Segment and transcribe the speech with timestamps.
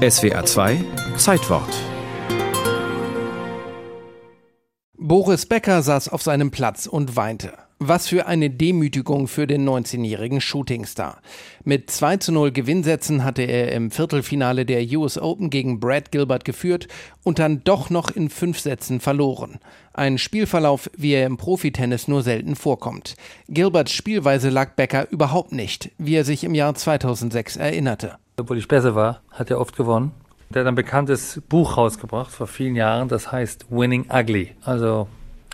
[0.00, 0.82] SWA 2
[1.18, 1.68] Zeitwort
[4.96, 7.52] Boris Becker saß auf seinem Platz und weinte.
[7.80, 11.20] Was für eine Demütigung für den 19-jährigen Shootingstar.
[11.64, 16.46] Mit 2 zu 0 Gewinnsätzen hatte er im Viertelfinale der US Open gegen Brad Gilbert
[16.46, 16.88] geführt
[17.22, 19.58] und dann doch noch in fünf Sätzen verloren.
[19.92, 23.16] Ein Spielverlauf, wie er im Profitennis nur selten vorkommt.
[23.48, 28.16] Gilberts Spielweise lag Becker überhaupt nicht, wie er sich im Jahr 2006 erinnerte.
[28.40, 30.12] Obwohl ich besser war, hat er oft gewonnen.
[30.48, 34.56] Der hat ein bekanntes Buch rausgebracht vor vielen Jahren, das heißt Winning Ugly.
[34.64, 35.08] Also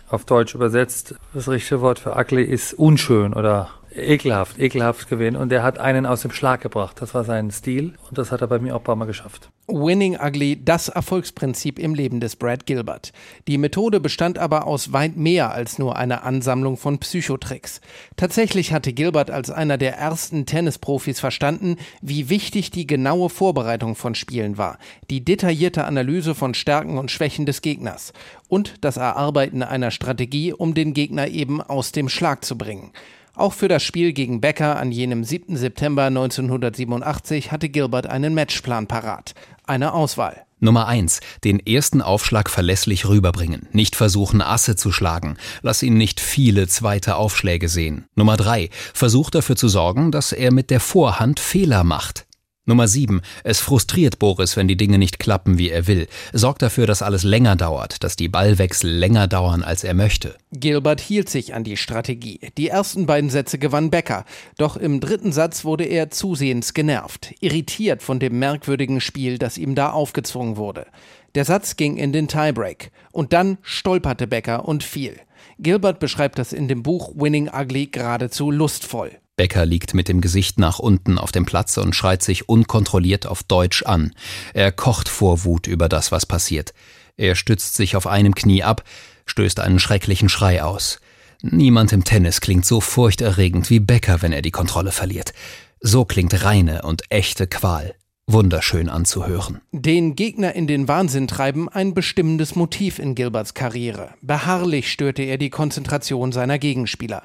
[0.09, 5.37] auf Deutsch übersetzt, das richtige Wort für ugly ist unschön oder ekelhaft, ekelhaft gewinnen.
[5.37, 7.01] Und er hat einen aus dem Schlag gebracht.
[7.01, 9.49] Das war sein Stil und das hat er bei mir auch ein paar Mal geschafft.
[9.69, 13.11] Winning Ugly, das Erfolgsprinzip im Leben des Brad Gilbert.
[13.49, 17.81] Die Methode bestand aber aus weit mehr als nur einer Ansammlung von Psychotricks.
[18.15, 24.15] Tatsächlich hatte Gilbert als einer der ersten Tennisprofis verstanden, wie wichtig die genaue Vorbereitung von
[24.15, 24.77] Spielen war,
[25.09, 28.13] die detaillierte Analyse von Stärken und Schwächen des Gegners
[28.47, 32.93] und das Erarbeiten einer Strategie, um den Gegner eben aus dem Schlag zu bringen.
[33.37, 35.57] Auch für das Spiel gegen Becker an jenem 7.
[35.57, 39.35] September 1987 hatte Gilbert einen Matchplan parat.
[39.63, 40.43] Eine Auswahl.
[40.59, 41.19] Nummer 1.
[41.43, 43.67] Den ersten Aufschlag verlässlich rüberbringen.
[43.73, 45.37] Nicht versuchen, Asse zu schlagen.
[45.61, 48.05] Lass ihn nicht viele zweite Aufschläge sehen.
[48.15, 48.71] Nummer 3.
[48.95, 52.26] Versuch dafür zu sorgen, dass er mit der Vorhand Fehler macht.
[52.67, 53.21] Nummer 7.
[53.45, 56.07] Es frustriert Boris, wenn die Dinge nicht klappen, wie er will.
[56.33, 60.35] Sorgt dafür, dass alles länger dauert, dass die Ballwechsel länger dauern, als er möchte.
[60.51, 62.41] Gilbert hielt sich an die Strategie.
[62.57, 64.25] Die ersten beiden Sätze gewann Becker.
[64.57, 69.73] Doch im dritten Satz wurde er zusehends genervt, irritiert von dem merkwürdigen Spiel, das ihm
[69.73, 70.87] da aufgezwungen wurde.
[71.35, 72.91] Der Satz ging in den Tiebreak.
[73.13, 75.15] Und dann stolperte Becker und fiel.
[75.57, 79.11] Gilbert beschreibt das in dem Buch Winning Ugly geradezu lustvoll.
[79.37, 83.43] Becker liegt mit dem Gesicht nach unten auf dem Platz und schreit sich unkontrolliert auf
[83.43, 84.13] Deutsch an.
[84.53, 86.73] Er kocht vor Wut über das, was passiert.
[87.15, 88.83] Er stützt sich auf einem Knie ab,
[89.27, 90.99] stößt einen schrecklichen Schrei aus.
[91.43, 95.33] Niemand im Tennis klingt so furchterregend wie Becker, wenn er die Kontrolle verliert.
[95.79, 97.93] So klingt reine und echte Qual
[98.27, 99.61] wunderschön anzuhören.
[99.71, 104.09] Den Gegner in den Wahnsinn treiben ein bestimmendes Motiv in Gilberts Karriere.
[104.21, 107.23] Beharrlich störte er die Konzentration seiner Gegenspieler.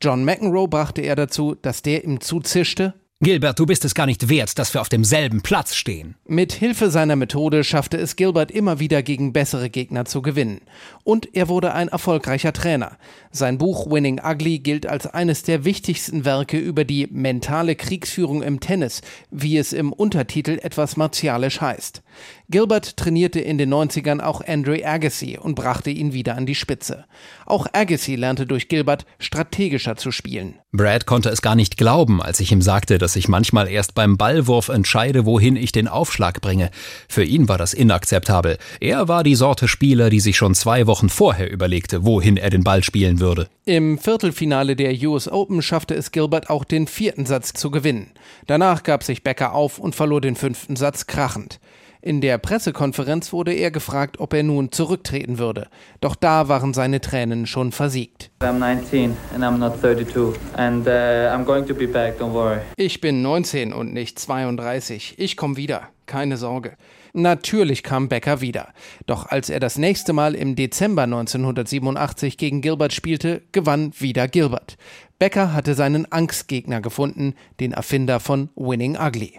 [0.00, 4.28] John McEnroe brachte er dazu, dass der ihm zuzischte, Gilbert, du bist es gar nicht
[4.28, 6.14] wert, dass wir auf demselben Platz stehen.
[6.26, 10.60] Mit Hilfe seiner Methode schaffte es Gilbert immer wieder gegen bessere Gegner zu gewinnen.
[11.04, 12.98] Und er wurde ein erfolgreicher Trainer.
[13.30, 18.60] Sein Buch Winning Ugly gilt als eines der wichtigsten Werke über die mentale Kriegsführung im
[18.60, 22.02] Tennis, wie es im Untertitel etwas martialisch heißt.
[22.50, 27.04] Gilbert trainierte in den 90ern auch Andre Agassi und brachte ihn wieder an die Spitze.
[27.46, 30.54] Auch Agassi lernte durch Gilbert strategischer zu spielen.
[30.72, 34.16] Brad konnte es gar nicht glauben, als ich ihm sagte, dass ich manchmal erst beim
[34.16, 36.70] Ballwurf entscheide, wohin ich den Aufschlag bringe.
[37.08, 38.58] Für ihn war das inakzeptabel.
[38.80, 42.64] Er war die Sorte Spieler, die sich schon zwei Wochen vorher überlegte, wohin er den
[42.64, 43.48] Ball spielen würde.
[43.64, 48.10] Im Viertelfinale der US Open schaffte es Gilbert auch den vierten Satz zu gewinnen.
[48.46, 51.60] Danach gab sich Becker auf und verlor den fünften Satz krachend.
[52.06, 55.68] In der Pressekonferenz wurde er gefragt, ob er nun zurücktreten würde.
[56.02, 58.30] Doch da waren seine Tränen schon versiegt.
[62.76, 65.14] Ich bin 19 und nicht 32.
[65.16, 65.88] Ich komme wieder.
[66.04, 66.76] Keine Sorge.
[67.14, 68.74] Natürlich kam Becker wieder.
[69.06, 74.76] Doch als er das nächste Mal im Dezember 1987 gegen Gilbert spielte, gewann wieder Gilbert.
[75.18, 79.32] Becker hatte seinen Angstgegner gefunden, den Erfinder von Winning Ugly.